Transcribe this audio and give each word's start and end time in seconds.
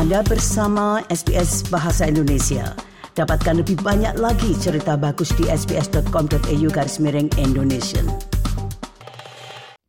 Anda 0.00 0.24
bersama 0.24 1.04
SBS 1.12 1.68
Bahasa 1.68 2.08
Indonesia. 2.08 2.72
Dapatkan 3.12 3.60
lebih 3.60 3.84
banyak 3.84 4.16
lagi 4.16 4.56
cerita 4.56 4.96
bagus 4.96 5.28
di 5.36 5.44
sbs.com.au 5.44 6.68
garis 6.72 6.96
miring 7.04 7.28
Indonesia. 7.36 8.00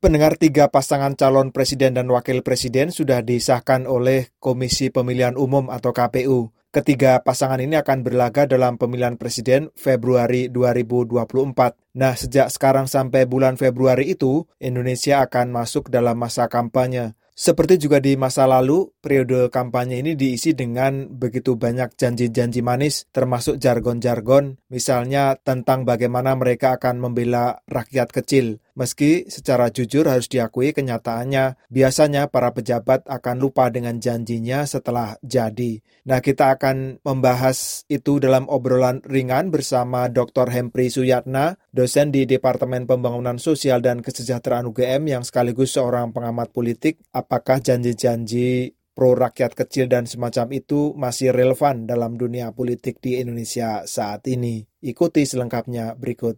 Pendengar 0.04 0.36
tiga 0.36 0.68
pasangan 0.68 1.16
calon 1.16 1.56
presiden 1.56 1.96
dan 1.96 2.12
wakil 2.12 2.44
presiden 2.44 2.92
sudah 2.92 3.24
disahkan 3.24 3.88
oleh 3.88 4.36
Komisi 4.36 4.92
Pemilihan 4.92 5.40
Umum 5.40 5.72
atau 5.72 5.96
KPU. 5.96 6.52
Ketiga 6.76 7.24
pasangan 7.24 7.64
ini 7.64 7.80
akan 7.80 8.04
berlaga 8.04 8.44
dalam 8.44 8.76
pemilihan 8.76 9.16
presiden 9.16 9.72
Februari 9.80 10.52
2024. 10.52 11.96
Nah, 11.96 12.20
sejak 12.20 12.52
sekarang 12.52 12.92
sampai 12.92 13.24
bulan 13.32 13.56
Februari 13.56 14.12
itu, 14.12 14.44
Indonesia 14.60 15.24
akan 15.24 15.56
masuk 15.56 15.88
dalam 15.88 16.20
masa 16.20 16.52
kampanye. 16.52 17.16
Seperti 17.32 17.80
juga 17.80 18.04
di 18.04 18.20
masa 18.20 18.44
lalu, 18.44 18.92
periode 19.00 19.48
kampanye 19.50 20.04
ini 20.04 20.20
diisi 20.20 20.52
dengan 20.52 21.08
begitu 21.10 21.56
banyak 21.56 21.96
janji-janji 21.96 22.60
manis, 22.60 23.08
termasuk 23.16 23.56
jargon-jargon, 23.58 24.60
misalnya 24.68 25.40
tentang 25.40 25.88
bagaimana 25.88 26.36
mereka 26.36 26.76
akan 26.76 27.00
membela 27.00 27.64
rakyat 27.72 28.12
kecil. 28.12 28.60
Meski 28.76 29.28
secara 29.28 29.68
jujur 29.68 30.08
harus 30.08 30.32
diakui 30.32 30.72
kenyataannya, 30.72 31.60
biasanya 31.68 32.32
para 32.32 32.56
pejabat 32.56 33.04
akan 33.08 33.36
lupa 33.40 33.68
dengan 33.68 34.00
janjinya 34.00 34.64
setelah 34.64 35.20
jadi. 35.20 35.84
Nah, 36.08 36.24
kita 36.24 36.56
akan 36.58 37.04
membahas 37.04 37.84
itu 37.92 38.18
dalam 38.18 38.48
obrolan 38.48 39.04
ringan 39.06 39.52
bersama 39.54 40.08
Dr. 40.08 40.50
Hempri 40.50 40.88
Suyatna, 40.90 41.60
dosen 41.70 42.10
di 42.10 42.24
Departemen 42.26 42.88
Pembangunan 42.88 43.38
Sosial 43.38 43.84
dan 43.84 44.00
Kesejahteraan 44.00 44.66
UGM 44.72 45.08
yang 45.12 45.24
sekaligus 45.28 45.76
seorang 45.76 46.16
pengamat 46.16 46.50
politik. 46.56 47.04
Apakah 47.14 47.62
janji-janji 47.62 48.74
pro 48.92 49.16
rakyat 49.16 49.56
kecil 49.56 49.88
dan 49.88 50.04
semacam 50.06 50.52
itu 50.52 50.92
masih 51.00 51.32
relevan 51.32 51.88
dalam 51.88 52.20
dunia 52.20 52.52
politik 52.52 53.00
di 53.00 53.22
Indonesia 53.22 53.88
saat 53.88 54.28
ini? 54.28 54.66
Ikuti 54.82 55.24
selengkapnya 55.24 55.96
berikut 55.96 56.38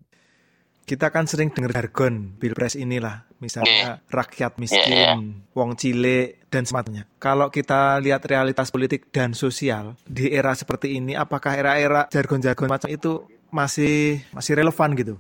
kita 0.84 1.16
kan 1.16 1.24
sering 1.26 1.50
dengar 1.56 1.72
jargon 1.72 2.36
pilpres 2.36 2.76
inilah, 2.76 3.24
misalnya 3.40 3.72
yeah. 3.72 3.96
rakyat 4.12 4.60
miskin, 4.60 4.84
yeah, 4.92 5.16
yeah. 5.16 5.56
wong 5.56 5.80
cile 5.80 6.44
dan 6.52 6.68
semacamnya. 6.68 7.08
Kalau 7.24 7.48
kita 7.48 8.04
lihat 8.04 8.28
realitas 8.28 8.68
politik 8.68 9.08
dan 9.16 9.32
sosial 9.32 9.96
di 10.04 10.28
era 10.30 10.52
seperti 10.52 11.00
ini, 11.00 11.16
apakah 11.16 11.56
era-era 11.56 12.12
jargon-jargon 12.12 12.68
macam 12.68 12.92
itu 12.92 13.24
masih 13.48 14.20
masih 14.36 14.60
relevan 14.60 14.92
gitu? 15.00 15.16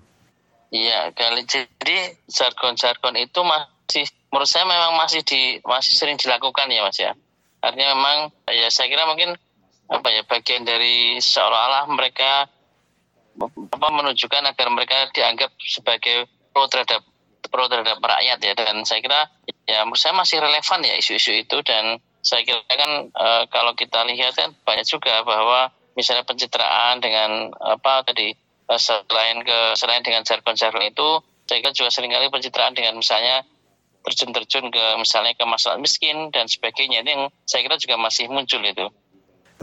Iya, 0.73 1.13
kali 1.13 1.45
jadi 1.45 2.17
jargon-jargon 2.27 3.15
itu 3.21 3.39
masih 3.45 4.09
menurut 4.33 4.49
saya 4.49 4.65
memang 4.65 4.97
masih 4.97 5.21
di 5.21 5.61
masih 5.61 5.93
sering 5.93 6.17
dilakukan 6.17 6.65
ya 6.67 6.81
Mas 6.83 6.97
ya. 6.99 7.13
Artinya 7.63 7.95
memang 7.95 8.17
ya 8.51 8.67
saya 8.67 8.89
kira 8.91 9.07
mungkin 9.07 9.37
apa 9.87 10.07
ya 10.09 10.25
bagian 10.25 10.65
dari 10.65 11.21
seolah-olah 11.21 11.85
mereka 11.93 12.49
apa 13.41 13.87
menunjukkan 13.89 14.43
agar 14.45 14.67
mereka 14.69 15.09
dianggap 15.11 15.51
sebagai 15.61 16.29
pro 16.53 16.69
terhadap 16.69 17.01
pro 17.49 17.65
terhadap 17.67 17.97
rakyat 17.99 18.39
ya. 18.39 18.53
Dan 18.53 18.85
saya 18.85 18.99
kira 19.01 19.29
ya 19.65 19.83
menurut 19.85 19.99
saya 19.99 20.13
masih 20.13 20.41
relevan 20.41 20.79
ya 20.85 20.95
isu-isu 20.97 21.33
itu. 21.33 21.57
Dan 21.65 21.97
saya 22.23 22.45
kira 22.45 22.61
kan 22.69 22.91
e, 23.09 23.27
kalau 23.51 23.73
kita 23.75 24.05
lihat 24.07 24.37
kan 24.37 24.53
banyak 24.63 24.85
juga 24.87 25.25
bahwa 25.25 25.73
misalnya 25.93 26.23
pencitraan 26.25 27.03
dengan 27.03 27.51
apa 27.59 28.05
tadi 28.05 28.33
e, 28.37 28.73
selain 28.77 29.43
ke 29.43 29.75
selain 29.75 30.01
dengan 30.05 30.23
jargon-jargon 30.23 30.87
itu 30.87 31.09
saya 31.43 31.59
kira 31.59 31.73
juga 31.75 31.89
sering 31.91 32.13
kali 32.13 32.31
pencitraan 32.31 32.73
dengan 32.73 32.95
misalnya 32.95 33.43
terjun-terjun 34.03 34.67
ke 34.67 34.83
misalnya 34.99 35.31
ke 35.35 35.43
masalah 35.47 35.79
miskin 35.79 36.31
dan 36.31 36.47
sebagainya. 36.47 37.03
Ini 37.03 37.11
yang 37.11 37.23
saya 37.47 37.63
kira 37.63 37.79
juga 37.79 37.95
masih 37.99 38.27
muncul 38.27 38.59
itu. 38.63 38.87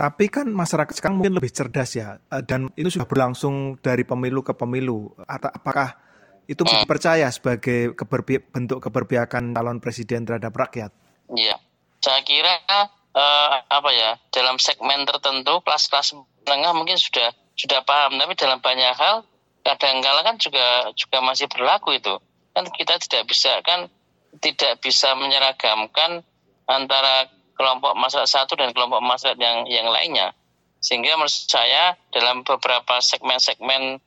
Tapi 0.00 0.32
kan 0.32 0.48
masyarakat 0.48 0.96
sekarang 0.96 1.20
mungkin 1.20 1.36
lebih 1.36 1.52
cerdas 1.52 1.92
ya, 1.92 2.16
eh, 2.32 2.40
dan 2.40 2.72
itu 2.72 2.88
sudah 2.88 3.04
berlangsung 3.04 3.76
dari 3.84 4.00
pemilu 4.00 4.40
ke 4.40 4.56
pemilu. 4.56 5.12
Apakah 5.28 6.00
itu 6.48 6.64
dipercaya 6.64 7.28
sebagai 7.28 7.92
keberpi 7.92 8.40
bentuk 8.48 8.80
keberpihakan 8.80 9.52
calon 9.52 9.76
presiden 9.76 10.24
terhadap 10.24 10.56
rakyat? 10.56 10.88
Iya, 11.28 11.60
saya 12.00 12.24
kira 12.24 12.64
uh, 13.12 13.60
apa 13.68 13.90
ya 13.92 14.16
dalam 14.32 14.56
segmen 14.56 15.04
tertentu 15.04 15.60
kelas-kelas 15.60 16.16
menengah 16.48 16.72
mungkin 16.72 16.96
sudah 16.96 17.36
sudah 17.52 17.84
paham, 17.84 18.16
tapi 18.16 18.32
dalam 18.40 18.56
banyak 18.64 18.96
hal 18.96 19.28
kadang-kala 19.68 20.24
kan 20.24 20.40
juga 20.40 20.96
juga 20.96 21.20
masih 21.20 21.44
berlaku 21.52 22.00
itu. 22.00 22.16
Kan 22.56 22.72
kita 22.72 22.96
tidak 23.04 23.28
bisa 23.28 23.52
kan 23.60 23.92
tidak 24.40 24.80
bisa 24.80 25.12
menyeragamkan 25.12 26.24
antara 26.64 27.28
kelompok 27.60 27.92
masyarakat 27.92 28.24
satu 28.24 28.56
dan 28.56 28.72
kelompok 28.72 29.04
masyarakat 29.04 29.36
yang 29.36 29.68
yang 29.68 29.92
lainnya. 29.92 30.32
Sehingga 30.80 31.20
menurut 31.20 31.28
saya 31.28 31.92
dalam 32.08 32.40
beberapa 32.40 33.04
segmen-segmen 33.04 34.00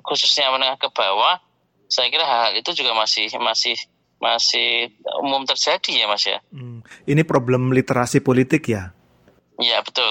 khususnya 0.00 0.48
menengah 0.48 0.80
ke 0.80 0.88
bawah, 0.88 1.36
saya 1.84 2.08
kira 2.08 2.24
hal, 2.24 2.40
-hal 2.48 2.52
itu 2.56 2.72
juga 2.72 2.96
masih 2.96 3.28
masih 3.36 3.76
masih 4.24 4.96
umum 5.20 5.44
terjadi 5.44 6.00
ya 6.00 6.06
Mas 6.08 6.24
ya. 6.24 6.40
Hmm. 6.48 6.80
Ini 7.04 7.28
problem 7.28 7.76
literasi 7.76 8.24
politik 8.24 8.72
ya? 8.72 8.96
Iya 9.60 9.84
betul. 9.84 10.08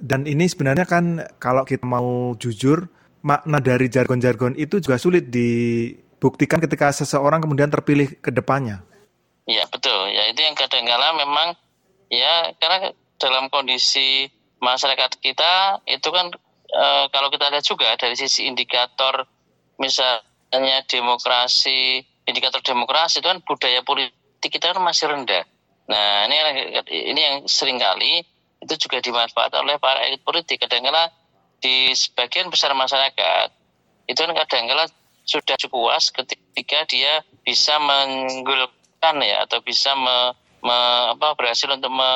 Dan 0.00 0.26
ini 0.26 0.50
sebenarnya 0.50 0.90
kan 0.90 1.22
kalau 1.38 1.62
kita 1.62 1.86
mau 1.86 2.34
jujur, 2.34 2.90
makna 3.22 3.62
dari 3.62 3.86
jargon-jargon 3.86 4.58
itu 4.58 4.82
juga 4.82 4.98
sulit 4.98 5.30
dibuktikan 5.30 6.58
ketika 6.58 6.90
seseorang 6.90 7.38
kemudian 7.44 7.70
terpilih 7.70 8.18
ke 8.18 8.34
depannya. 8.34 8.82
Iya 9.50 9.66
betul. 9.66 10.14
Ya 10.14 10.30
itu 10.30 10.46
yang 10.46 10.54
kadang-kala 10.54 11.18
memang 11.18 11.58
ya 12.06 12.54
karena 12.62 12.94
dalam 13.18 13.50
kondisi 13.50 14.30
masyarakat 14.62 15.18
kita 15.18 15.82
itu 15.90 16.08
kan 16.14 16.30
e, 16.70 16.86
kalau 17.10 17.34
kita 17.34 17.50
lihat 17.50 17.66
juga 17.66 17.90
dari 17.98 18.14
sisi 18.14 18.46
indikator 18.46 19.26
misalnya 19.82 20.86
demokrasi, 20.86 21.98
indikator 22.30 22.62
demokrasi 22.62 23.18
itu 23.18 23.26
kan 23.26 23.42
budaya 23.42 23.82
politik 23.82 24.50
kita 24.54 24.70
kan 24.70 24.78
masih 24.86 25.10
rendah. 25.10 25.42
Nah 25.90 26.30
ini 26.30 26.36
ini 27.10 27.20
yang 27.20 27.36
sering 27.50 27.82
kali 27.82 28.22
itu 28.62 28.74
juga 28.86 29.02
dimanfaatkan 29.02 29.66
oleh 29.66 29.82
para 29.82 30.06
elit 30.06 30.22
politik. 30.22 30.62
Kadang-kala 30.62 31.10
di 31.58 31.90
sebagian 31.90 32.46
besar 32.54 32.70
masyarakat 32.78 33.50
itu 34.06 34.20
kan 34.22 34.32
kadang-kala 34.46 34.86
sudah 35.26 35.58
cukup 35.58 35.90
puas 35.90 36.14
ketika 36.14 36.86
dia 36.86 37.26
bisa 37.42 37.78
menggul 37.82 38.70
ya 39.00 39.48
atau 39.48 39.64
bisa 39.64 39.96
me, 39.96 40.36
me, 40.60 40.76
apa, 41.16 41.32
berhasil 41.32 41.66
untuk 41.72 41.88
me, 41.88 42.10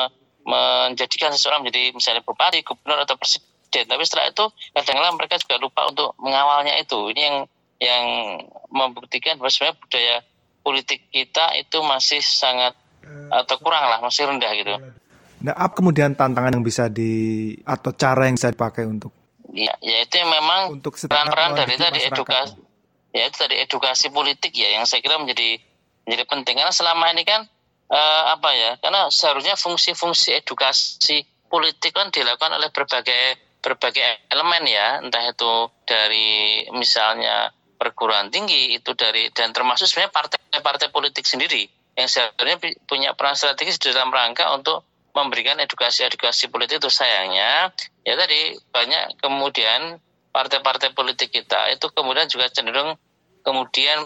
menjadikan 0.45 1.33
seseorang 1.33 1.65
menjadi 1.65 1.89
misalnya 1.97 2.21
bupati, 2.21 2.61
gubernur 2.61 3.01
atau 3.01 3.17
presiden. 3.17 3.89
Tapi 3.89 4.03
setelah 4.05 4.29
itu 4.29 4.45
kadang-kadang 4.77 5.17
mereka 5.17 5.35
juga 5.41 5.55
lupa 5.57 5.89
untuk 5.89 6.13
mengawalnya 6.21 6.77
itu. 6.77 7.09
Ini 7.09 7.21
yang 7.25 7.37
yang 7.75 8.05
membuktikan 8.69 9.41
bahwa 9.41 9.49
sebenarnya 9.49 9.77
budaya 9.81 10.15
politik 10.61 11.09
kita 11.09 11.57
itu 11.57 11.77
masih 11.81 12.21
sangat 12.21 12.77
atau 13.33 13.55
kurang 13.57 13.89
lah, 13.89 13.99
masih 14.05 14.29
rendah 14.29 14.51
gitu. 14.53 14.73
Nah, 15.45 15.53
apa 15.53 15.73
kemudian 15.77 16.13
tantangan 16.13 16.57
yang 16.57 16.65
bisa 16.65 16.89
di 16.89 17.53
atau 17.65 17.93
cara 17.93 18.29
yang 18.29 18.37
bisa 18.37 18.53
dipakai 18.53 18.85
untuk? 18.85 19.13
Ya, 19.53 19.73
ya 19.81 20.01
itu 20.01 20.13
yang 20.17 20.29
memang 20.29 20.73
untuk 20.73 20.97
peran-peran 20.97 21.53
dari 21.53 21.77
tadi 21.77 22.01
edukasi, 22.01 22.57
ya 23.13 23.29
itu 23.29 23.37
tadi 23.37 23.55
edukasi 23.61 24.09
politik 24.09 24.53
ya 24.57 24.73
yang 24.73 24.89
saya 24.89 25.05
kira 25.05 25.21
menjadi 25.21 25.61
menjadi 26.05 26.23
penting. 26.29 26.55
Karena 26.61 26.73
selama 26.73 27.11
ini 27.11 27.25
kan 27.25 27.43
uh, 27.89 28.23
apa 28.37 28.49
ya 28.53 28.71
karena 28.79 29.09
seharusnya 29.09 29.57
fungsi-fungsi 29.57 30.37
edukasi 30.45 31.25
politik 31.49 31.93
kan 31.93 32.13
dilakukan 32.13 32.53
oleh 32.55 32.69
berbagai 32.69 33.41
berbagai 33.59 34.29
elemen 34.29 34.63
ya. 34.69 35.01
Entah 35.01 35.25
itu 35.25 35.51
dari 35.83 36.63
misalnya 36.77 37.49
perguruan 37.75 38.31
tinggi 38.31 38.77
itu 38.77 38.93
dari 38.95 39.33
dan 39.33 39.51
termasuk 39.51 39.89
sebenarnya 39.89 40.13
partai-partai 40.13 40.89
politik 40.93 41.27
sendiri 41.27 41.67
yang 41.97 42.07
seharusnya 42.07 42.57
punya 42.85 43.11
peran 43.17 43.35
strategis 43.35 43.81
dalam 43.81 44.13
rangka 44.13 44.47
untuk 44.55 44.85
memberikan 45.15 45.57
edukasi-edukasi 45.63 46.53
politik. 46.53 46.79
Itu 46.79 46.93
sayangnya 46.93 47.73
ya 48.05 48.13
tadi 48.13 48.53
banyak 48.69 49.19
kemudian 49.19 49.97
partai-partai 50.35 50.91
politik 50.91 51.31
kita 51.31 51.71
itu 51.71 51.87
kemudian 51.95 52.27
juga 52.27 52.51
cenderung 52.51 52.99
kemudian 53.39 54.03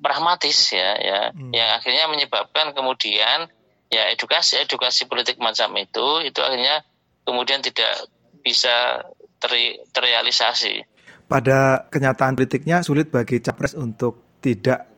pragmatis 0.00 0.72
ya 0.72 0.96
ya 0.96 1.20
hmm. 1.30 1.52
yang 1.52 1.70
akhirnya 1.76 2.04
menyebabkan 2.08 2.72
kemudian 2.72 3.46
ya 3.92 4.02
edukasi 4.10 4.64
edukasi 4.64 5.06
politik 5.06 5.36
macam 5.38 5.76
itu 5.76 6.24
itu 6.24 6.40
akhirnya 6.40 6.82
kemudian 7.24 7.60
tidak 7.60 8.08
bisa 8.40 9.04
ter, 9.40 9.52
terrealisasi. 9.92 10.84
Pada 11.30 11.86
kenyataan 11.86 12.34
politiknya 12.34 12.82
sulit 12.82 13.12
bagi 13.12 13.38
capres 13.38 13.78
untuk 13.78 14.40
tidak 14.42 14.88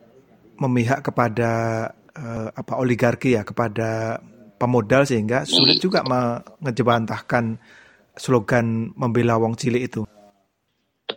memihak 0.57 1.05
kepada 1.05 1.51
uh, 2.15 2.49
apa 2.49 2.73
oligarki 2.81 3.37
ya 3.37 3.45
kepada 3.45 4.17
pemodal 4.57 5.05
sehingga 5.05 5.45
sulit 5.45 5.77
juga 5.77 6.01
mengejebantahkan 6.01 7.61
slogan 8.17 8.95
membela 8.97 9.37
wong 9.37 9.53
cilik 9.53 9.83
itu. 9.85 10.01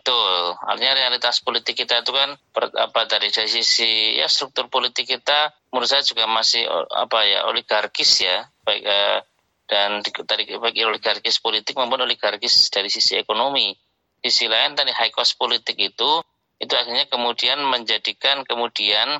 Betul, 0.07 0.55
artinya 0.63 0.95
realitas 0.95 1.43
politik 1.43 1.83
kita 1.83 1.99
itu 1.99 2.15
kan 2.15 2.39
per, 2.55 2.71
apa 2.79 3.11
dari 3.11 3.27
sisi 3.27 4.15
ya 4.15 4.31
struktur 4.31 4.71
politik 4.71 5.03
kita 5.03 5.51
menurut 5.67 5.83
saya 5.83 5.99
juga 5.99 6.23
masih 6.31 6.63
apa 6.95 7.27
ya 7.27 7.43
oligarkis 7.51 8.23
ya 8.23 8.47
baik 8.63 8.87
eh, 8.87 9.19
dan 9.67 9.99
dari 9.99 10.47
bagi 10.63 10.87
oligarkis 10.87 11.43
politik 11.43 11.75
maupun 11.75 12.07
oligarkis 12.07 12.71
dari 12.71 12.87
sisi 12.87 13.19
ekonomi. 13.19 13.75
Sisi 14.23 14.47
lain 14.47 14.79
tadi 14.79 14.95
high 14.95 15.11
cost 15.11 15.35
politik 15.35 15.75
itu 15.75 16.23
itu 16.55 16.71
akhirnya 16.71 17.11
kemudian 17.11 17.59
menjadikan 17.67 18.47
kemudian 18.47 19.19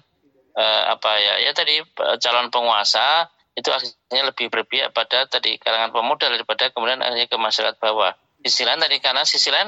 uh, 0.56 0.84
apa 0.88 1.12
ya 1.20 1.44
ya 1.44 1.52
tadi 1.52 1.84
calon 2.00 2.48
penguasa 2.48 3.28
itu 3.60 3.68
akhirnya 3.76 4.32
lebih 4.32 4.48
berpihak 4.48 4.96
pada 4.96 5.28
tadi 5.28 5.60
kalangan 5.60 5.92
pemuda 5.92 6.32
daripada 6.32 6.72
kemudian 6.72 7.04
akhirnya 7.04 7.28
ke 7.28 7.36
masyarakat 7.36 7.76
bawah. 7.76 8.16
Sisi 8.40 8.64
lain 8.64 8.80
tadi 8.80 9.04
karena 9.04 9.28
sisi 9.28 9.52
lain 9.52 9.68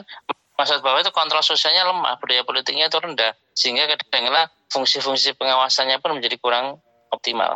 masyarakat 0.60 0.84
bawah 0.84 1.00
itu 1.00 1.16
kontrol 1.16 1.40
sosialnya 1.40 1.88
lemah, 1.88 2.20
budaya 2.20 2.44
politiknya 2.44 2.92
itu 2.92 3.00
rendah, 3.00 3.32
sehingga 3.56 3.88
kadang-kadang 3.88 4.52
fungsi-fungsi 4.68 5.40
pengawasannya 5.40 6.04
pun 6.04 6.20
menjadi 6.20 6.36
kurang 6.36 6.84
optimal. 7.08 7.56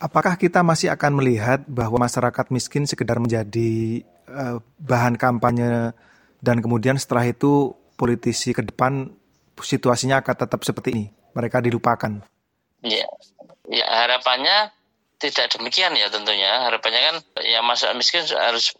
Apakah 0.00 0.40
kita 0.40 0.64
masih 0.64 0.88
akan 0.88 1.20
melihat 1.20 1.60
bahwa 1.68 2.00
masyarakat 2.00 2.48
miskin 2.54 2.88
sekedar 2.88 3.20
menjadi 3.20 4.00
uh, 4.30 4.62
bahan 4.80 5.20
kampanye 5.20 5.92
dan 6.40 6.62
kemudian 6.62 6.96
setelah 6.96 7.26
itu 7.26 7.74
politisi 7.98 8.54
ke 8.54 8.62
depan 8.62 9.10
situasinya 9.58 10.22
akan 10.22 10.34
tetap 10.38 10.62
seperti 10.62 10.88
ini, 10.94 11.06
mereka 11.34 11.58
dilupakan? 11.58 12.22
Ya, 12.86 13.10
ya 13.66 13.86
harapannya 13.90 14.70
tidak 15.18 15.50
demikian 15.58 15.98
ya 15.98 16.06
tentunya. 16.08 16.62
Harapannya 16.70 17.00
kan 17.02 17.16
ya 17.42 17.58
masyarakat 17.66 17.98
miskin 17.98 18.22
harus 18.38 18.78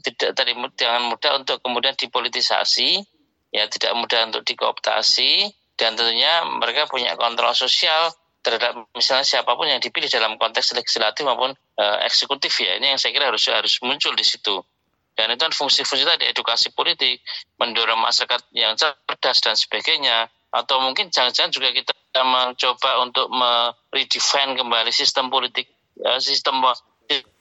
tidak 0.00 0.38
tadi 0.38 0.54
jangan 0.78 1.10
mudah 1.10 1.32
untuk 1.42 1.58
kemudian 1.60 1.98
dipolitisasi, 1.98 3.04
ya 3.50 3.66
tidak 3.66 3.92
mudah 3.98 4.30
untuk 4.30 4.42
dikooptasi 4.46 5.50
dan 5.80 5.96
tentunya 5.96 6.44
mereka 6.46 6.86
punya 6.86 7.16
kontrol 7.16 7.56
sosial 7.56 8.12
terhadap 8.40 8.88
misalnya 8.96 9.24
siapa 9.24 9.52
pun 9.52 9.68
yang 9.68 9.80
dipilih 9.80 10.08
dalam 10.08 10.40
konteks 10.40 10.72
legislatif 10.72 11.24
maupun 11.28 11.52
uh, 11.52 11.98
eksekutif 12.08 12.52
ya. 12.60 12.80
Ini 12.80 12.96
yang 12.96 13.00
saya 13.00 13.12
kira 13.12 13.28
harus 13.28 13.44
harus 13.48 13.80
muncul 13.84 14.16
di 14.16 14.24
situ. 14.24 14.64
Dan 15.12 15.36
itu 15.36 15.42
kan 15.44 15.52
fungsi-fungsi 15.52 16.08
tadi 16.08 16.24
edukasi 16.32 16.72
politik 16.72 17.20
mendorong 17.60 18.00
masyarakat 18.00 18.48
yang 18.56 18.72
cerdas 18.80 19.38
dan 19.44 19.56
sebagainya. 19.56 20.32
Atau 20.50 20.80
mungkin 20.80 21.12
jangan-jangan 21.12 21.52
juga 21.52 21.68
kita 21.70 21.92
mencoba 22.24 23.04
untuk 23.04 23.28
meredefine 23.28 24.56
kembali 24.56 24.90
sistem 24.90 25.28
politik 25.28 25.68
uh, 26.00 26.16
sistem 26.16 26.64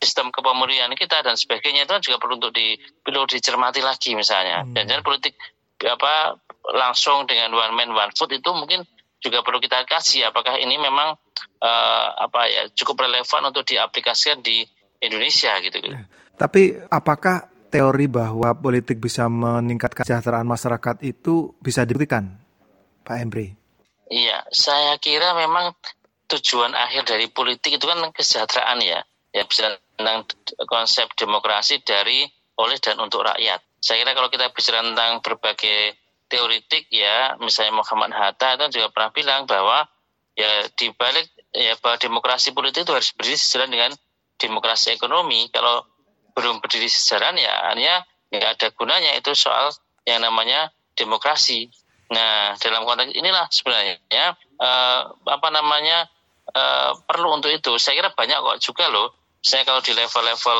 sistem 0.01 0.33
kepemilian 0.35 0.91
kita 0.99 1.23
dan 1.23 1.39
sebagainya. 1.39 1.87
Itu 1.87 1.91
kan 1.95 2.03
juga 2.03 2.17
perlu 2.19 2.43
untuk 2.43 2.51
di 2.51 2.75
perlu 2.99 3.23
dicermati 3.23 3.79
lagi 3.79 4.19
misalnya. 4.19 4.67
Hmm. 4.67 4.75
dan 4.75 4.83
jangan 4.83 5.03
politik 5.07 5.39
apa 5.85 6.35
langsung 6.75 7.23
dengan 7.23 7.55
one 7.55 7.73
man 7.75 7.91
one 7.95 8.11
food 8.15 8.35
itu 8.35 8.51
mungkin 8.51 8.83
juga 9.19 9.43
perlu 9.43 9.59
kita 9.59 9.83
kasih 9.83 10.31
apakah 10.31 10.55
ini 10.59 10.79
memang 10.79 11.15
uh, 11.59 12.07
apa 12.19 12.41
ya 12.47 12.63
cukup 12.71 13.07
relevan 13.07 13.51
untuk 13.51 13.67
diaplikasikan 13.67 14.39
di 14.39 14.63
Indonesia 14.99 15.55
gitu. 15.63 15.79
Ya. 15.79 16.07
Tapi 16.39 16.75
apakah 16.87 17.47
teori 17.71 18.07
bahwa 18.07 18.55
politik 18.55 18.99
bisa 18.99 19.27
meningkatkan 19.27 20.03
kesejahteraan 20.03 20.47
masyarakat 20.47 21.03
itu 21.05 21.53
bisa 21.59 21.83
dibuktikan, 21.83 22.39
Pak 23.03 23.17
Embri? 23.19 23.55
Iya, 24.09 24.41
saya 24.49 24.97
kira 24.97 25.37
memang 25.37 25.75
tujuan 26.29 26.73
akhir 26.73 27.05
dari 27.05 27.29
politik 27.29 27.77
itu 27.77 27.85
kan 27.85 28.01
kesejahteraan 28.09 28.79
ya. 28.81 29.05
Ya 29.29 29.45
bisa 29.45 29.77
tentang 29.93 30.25
konsep 30.65 31.05
demokrasi 31.13 31.85
dari 31.85 32.25
oleh 32.57 32.81
dan 32.81 32.97
untuk 32.97 33.21
rakyat. 33.21 33.61
Saya 33.79 34.03
kira 34.03 34.11
kalau 34.11 34.29
kita 34.31 34.51
bicara 34.51 34.83
tentang 34.83 35.23
berbagai 35.23 35.95
teoritik 36.29 36.91
ya, 36.93 37.39
misalnya 37.39 37.79
Muhammad 37.79 38.11
Hatta 38.13 38.59
itu 38.59 38.79
juga 38.79 38.93
pernah 38.93 39.09
bilang 39.15 39.41
bahwa 39.49 39.87
ya 40.37 40.67
di 40.77 40.93
balik 40.95 41.27
ya 41.51 41.75
bahwa 41.81 41.97
demokrasi 41.97 42.53
politik 42.53 42.85
itu 42.85 42.93
harus 42.93 43.11
berdiri 43.15 43.39
sejalan 43.39 43.69
dengan 43.71 43.91
demokrasi 44.39 44.95
ekonomi. 44.95 45.49
Kalau 45.49 45.83
belum 46.37 46.63
berdiri 46.63 46.87
sejalan 46.87 47.35
ya 47.35 47.73
hanya 47.73 48.05
nggak 48.29 48.51
ada 48.55 48.67
gunanya 48.71 49.11
itu 49.17 49.33
soal 49.33 49.73
yang 50.05 50.21
namanya 50.21 50.69
demokrasi. 50.93 51.67
Nah 52.13 52.55
dalam 52.61 52.85
konteks 52.85 53.11
inilah 53.15 53.49
sebenarnya 53.51 53.99
ya 54.07 54.27
eh, 54.37 55.01
apa 55.09 55.47
namanya 55.49 56.07
eh, 56.53 56.91
perlu 57.03 57.35
untuk 57.35 57.51
itu. 57.51 57.75
Saya 57.81 57.99
kira 57.99 58.09
banyak 58.13 58.37
kok 58.39 58.59
juga 58.63 58.87
loh. 58.87 59.15
Saya 59.39 59.63
kalau 59.63 59.79
di 59.79 59.95
level-level 59.95 60.59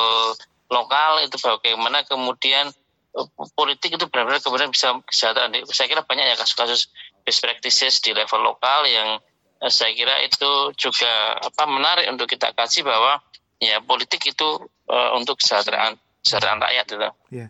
lokal 0.72 1.20
itu 1.26 1.36
bagaimana 1.36 2.00
kemudian 2.06 2.72
politik 3.58 3.98
itu 3.98 4.06
benar-benar 4.06 4.40
kemudian 4.40 4.70
bisa 4.70 4.94
kesehatan. 5.02 5.54
Saya 5.70 5.90
kira 5.90 6.06
banyak 6.06 6.30
ya 6.30 6.36
kasus-kasus 6.38 6.94
best 7.26 7.40
practices 7.42 7.98
di 8.02 8.14
level 8.14 8.40
lokal 8.42 8.86
yang 8.86 9.18
eh, 9.60 9.72
saya 9.72 9.90
kira 9.92 10.22
itu 10.22 10.74
juga 10.78 11.36
apa 11.42 11.64
menarik 11.66 12.06
untuk 12.08 12.30
kita 12.30 12.54
kasih 12.54 12.86
bahwa 12.86 13.18
ya 13.60 13.82
politik 13.84 14.24
itu 14.24 14.48
uh, 14.88 15.10
untuk 15.20 15.36
kesejahteraan 15.36 16.00
kesejahteraan 16.24 16.60
rakyat 16.64 16.86
itu. 16.88 17.08
Ya. 17.28 17.46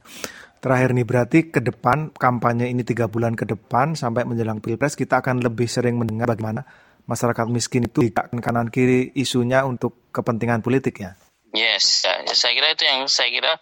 Terakhir 0.61 0.93
nih 0.93 1.07
berarti 1.09 1.39
ke 1.49 1.65
depan 1.65 2.13
kampanye 2.13 2.69
ini 2.69 2.85
tiga 2.85 3.09
bulan 3.09 3.33
ke 3.33 3.49
depan 3.49 3.97
sampai 3.97 4.29
menjelang 4.29 4.61
pilpres 4.61 4.93
kita 4.93 5.25
akan 5.25 5.41
lebih 5.41 5.65
sering 5.65 5.97
mendengar 5.97 6.29
bagaimana 6.29 6.69
masyarakat 7.09 7.49
miskin 7.49 7.89
itu 7.89 8.05
di 8.05 8.13
kanan 8.13 8.69
kiri 8.69 9.09
isunya 9.17 9.65
untuk 9.65 10.13
kepentingan 10.13 10.61
politik 10.61 11.01
ya. 11.01 11.17
Yes, 11.51 12.07
ya, 12.07 12.20
saya 12.35 12.53
kira 12.57 12.69
itu 12.73 12.85
yang 12.87 13.07
saya 13.07 13.29
kira 13.31 13.53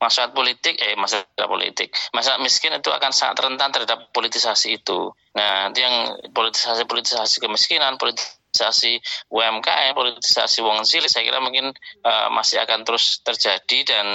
masalah 0.00 0.30
politik, 0.32 0.76
eh 0.78 0.94
masalah 0.94 1.46
politik, 1.48 1.92
masalah 2.14 2.38
miskin 2.40 2.74
itu 2.76 2.90
akan 2.92 3.12
sangat 3.12 3.44
rentan 3.44 3.70
terhadap 3.74 4.10
politisasi 4.12 4.80
itu. 4.80 5.12
Nah, 5.36 5.70
itu 5.70 5.80
yang 5.82 6.18
politisasi 6.32 6.84
politisasi 6.84 7.36
kemiskinan, 7.42 8.00
politisasi 8.00 8.98
UMKM, 9.30 9.94
politisasi 9.94 10.58
wong 10.64 10.82
cilik, 10.82 11.10
saya 11.10 11.24
kira 11.26 11.38
mungkin 11.38 11.70
uh, 12.04 12.28
masih 12.34 12.58
akan 12.62 12.82
terus 12.82 13.22
terjadi 13.22 13.78
dan 13.86 14.06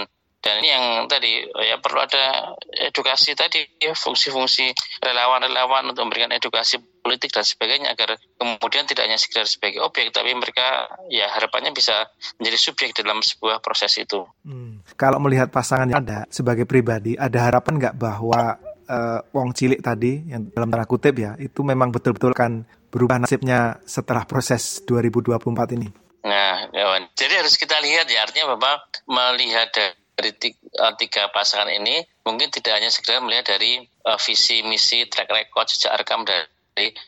dan 0.44 0.59
ini 0.59 0.69
yang 0.75 0.86
tadi 1.07 1.39
ya 1.48 1.80
perlu 1.80 2.04
ada 2.04 2.51
edukasi 2.75 3.31
tadi 3.31 3.63
ya, 3.80 3.95
fungsi-fungsi 3.95 4.75
relawan-relawan 5.00 5.88
untuk 5.88 6.04
memberikan 6.04 6.36
edukasi 6.36 6.83
politik 7.04 7.36
dan 7.36 7.44
sebagainya 7.44 7.92
agar 7.92 8.16
kemudian 8.40 8.88
tidak 8.88 9.04
hanya 9.06 9.20
sekedar 9.20 9.44
sebagai 9.44 9.84
objek 9.84 10.10
tapi 10.16 10.32
mereka 10.32 10.88
ya 11.12 11.28
harapannya 11.28 11.76
bisa 11.76 12.08
menjadi 12.40 12.58
subjek 12.58 12.96
dalam 12.96 13.20
sebuah 13.20 13.60
proses 13.60 13.92
itu. 14.00 14.24
Hmm. 14.48 14.80
Kalau 14.96 15.20
melihat 15.20 15.52
pasangan 15.52 15.92
yang 15.92 16.00
ada 16.00 16.24
sebagai 16.32 16.64
pribadi 16.64 17.20
ada 17.20 17.44
harapan 17.44 17.76
nggak 17.76 17.96
bahwa 18.00 18.56
uh, 18.88 19.20
wong 19.36 19.52
cilik 19.52 19.84
tadi 19.84 20.24
yang 20.32 20.48
dalam 20.56 20.72
tanda 20.72 20.88
kutip 20.88 21.20
ya 21.20 21.36
itu 21.38 21.60
memang 21.62 21.92
betul-betul 21.92 22.32
kan 22.32 22.64
berubah 22.88 23.20
nasibnya 23.20 23.84
setelah 23.84 24.24
proses 24.24 24.80
2024 24.88 25.76
ini. 25.76 25.90
Nah, 26.24 26.72
ya, 26.72 26.88
jadi 27.20 27.44
harus 27.44 27.60
kita 27.60 27.76
lihat 27.84 28.08
ya 28.08 28.24
artinya 28.24 28.56
Bapak 28.56 29.04
melihat 29.12 29.68
dari 30.16 30.32
eh, 30.32 30.94
tiga 31.02 31.28
pasangan 31.34 31.68
ini 31.74 32.06
mungkin 32.24 32.48
tidak 32.54 32.80
hanya 32.80 32.88
sekedar 32.94 33.19
melihat 33.19 33.57
dari 33.57 33.83
uh, 34.07 34.16
visi 34.22 34.64
misi 34.64 35.10
track 35.10 35.28
record 35.28 35.68
sejak 35.68 36.00
rekam 36.00 36.24
dari 36.24 36.48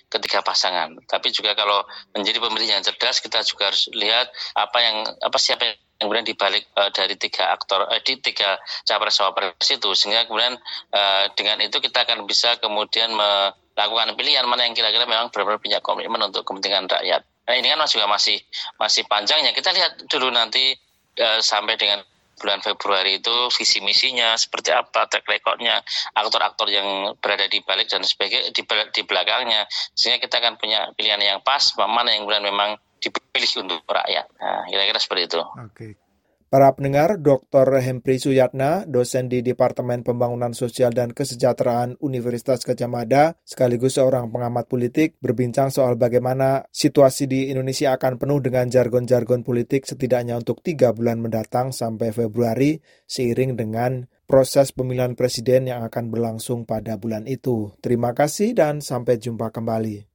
ketiga 0.09 0.45
pasangan. 0.45 0.93
Tapi 1.05 1.33
juga 1.33 1.57
kalau 1.57 1.83
menjadi 2.13 2.37
pemilih 2.41 2.69
yang 2.77 2.83
cerdas 2.85 3.19
kita 3.19 3.41
juga 3.43 3.73
harus 3.73 3.89
lihat 3.91 4.29
apa 4.55 4.77
yang 4.81 4.97
apa 5.21 5.37
siapa 5.41 5.65
yang 5.65 5.75
kemudian 5.99 6.25
dibalik 6.27 6.67
uh, 6.75 6.91
dari 6.91 7.15
tiga 7.15 7.51
aktor 7.55 7.87
uh, 7.87 8.01
di 8.03 8.19
tiga 8.21 8.59
capres 8.85 9.17
cawapres 9.17 9.67
itu. 9.67 9.89
Sehingga 9.97 10.29
kemudian 10.29 10.55
uh, 10.93 11.25
dengan 11.33 11.63
itu 11.65 11.77
kita 11.81 12.05
akan 12.05 12.23
bisa 12.29 12.57
kemudian 12.61 13.11
melakukan 13.15 14.13
pilihan 14.15 14.45
mana 14.47 14.67
yang 14.69 14.75
kira-kira 14.77 15.03
memang 15.09 15.33
benar-benar 15.33 15.59
punya 15.61 15.79
komitmen 15.81 16.21
untuk 16.29 16.45
kepentingan 16.45 16.87
rakyat. 16.87 17.21
Nah 17.45 17.53
ini 17.53 17.69
kan 17.69 17.85
juga 17.85 18.09
masih 18.09 18.41
masih 18.81 19.05
panjangnya 19.05 19.53
kita 19.53 19.69
lihat 19.73 20.09
dulu 20.09 20.33
nanti 20.33 20.73
uh, 21.21 21.39
sampai 21.41 21.77
dengan 21.77 22.01
bulan 22.39 22.59
Februari 22.61 23.19
itu 23.23 23.35
visi 23.55 23.79
misinya 23.81 24.35
seperti 24.35 24.71
apa, 24.75 25.07
track 25.07 25.25
recordnya, 25.27 25.81
aktor-aktor 26.13 26.67
yang 26.69 27.15
berada 27.19 27.47
di 27.47 27.63
balik 27.63 27.87
dan 27.89 28.03
sebagainya 28.03 28.51
di, 28.51 29.01
belakangnya, 29.03 29.65
sehingga 29.95 30.23
kita 30.23 30.43
akan 30.43 30.59
punya 30.59 30.91
pilihan 30.93 31.19
yang 31.19 31.39
pas, 31.41 31.73
mana 31.79 32.13
yang 32.13 32.27
bulan 32.27 32.43
memang 32.43 32.77
dipilih 32.99 33.51
untuk 33.65 33.83
rakyat. 33.85 34.25
Nah, 34.39 34.63
kira-kira 34.67 34.99
seperti 34.99 35.23
itu. 35.29 35.41
Oke. 35.41 36.04
Para 36.45 36.69
pendengar, 36.77 37.17
Dr. 37.25 37.81
Hempri 37.81 38.21
Suyatna, 38.21 38.85
dosen 38.85 39.33
di 39.33 39.41
Departemen 39.41 40.05
Pembangunan 40.05 40.53
Sosial 40.53 40.93
dan 40.93 41.09
Kesejahteraan 41.09 41.97
Universitas 42.05 42.61
Gajah 42.61 42.85
Mada, 42.85 43.33
sekaligus 43.41 43.97
seorang 43.97 44.29
pengamat 44.29 44.69
politik, 44.69 45.17
berbincang 45.25 45.73
soal 45.73 45.97
bagaimana 45.97 46.69
situasi 46.69 47.25
di 47.25 47.49
Indonesia 47.49 47.97
akan 47.97 48.21
penuh 48.21 48.45
dengan 48.45 48.69
jargon-jargon 48.69 49.41
politik 49.41 49.89
setidaknya 49.89 50.37
untuk 50.37 50.61
tiga 50.61 50.93
bulan 50.93 51.17
mendatang 51.17 51.73
sampai 51.73 52.13
Februari, 52.13 52.77
seiring 53.09 53.57
dengan 53.57 54.05
proses 54.29 54.69
pemilihan 54.69 55.17
presiden 55.17 55.65
yang 55.65 55.81
akan 55.81 56.13
berlangsung 56.13 56.69
pada 56.69 57.01
bulan 57.01 57.25
itu. 57.25 57.73
Terima 57.81 58.13
kasih 58.13 58.53
dan 58.53 58.85
sampai 58.85 59.17
jumpa 59.17 59.49
kembali. 59.49 60.14